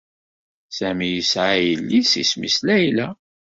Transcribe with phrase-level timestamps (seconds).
[0.77, 3.07] Sami yesɛa yelli-s isem-is Layla.